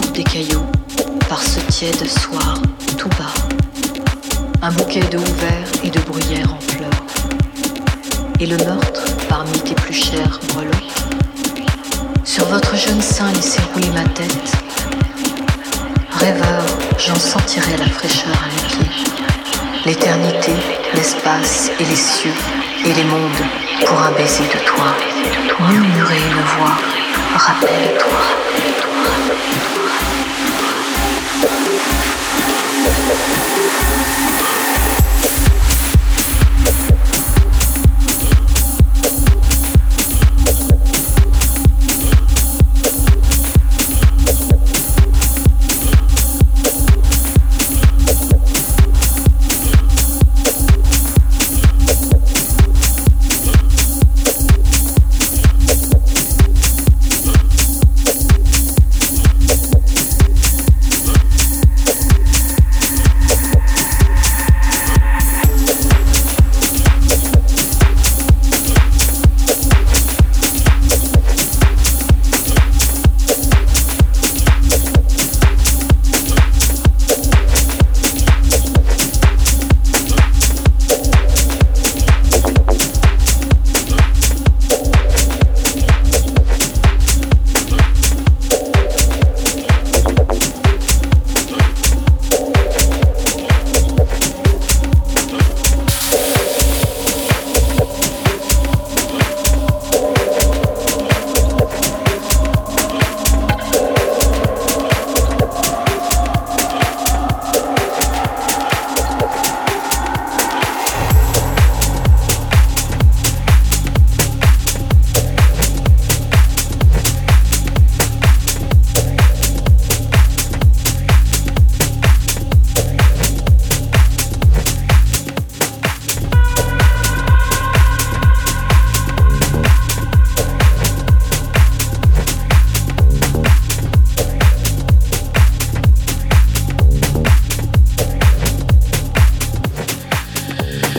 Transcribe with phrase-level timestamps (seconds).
[0.00, 0.66] groupe des cailloux,
[1.28, 2.54] par ce tiède soir,
[2.96, 3.34] tout bas.
[4.62, 7.04] Un bouquet de ouvert et de bruyère en fleurs.
[8.38, 10.74] Et le meurtre parmi tes plus chers breloques.
[12.24, 14.52] Sur votre jeune sein, laissez rouler ma tête.
[16.12, 16.64] Rêveur,
[16.98, 19.04] j'en sentirai la fraîcheur à mes pieds.
[19.86, 20.52] L'éternité,
[20.94, 22.34] l'espace et les cieux
[22.84, 23.44] et les mondes
[23.86, 24.94] pour un baiser de toi.
[25.68, 26.76] Murmurer une voix,
[27.36, 28.20] rappelle-toi.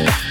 [0.01, 0.30] Yeah.